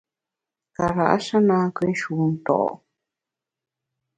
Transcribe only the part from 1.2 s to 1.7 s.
sha na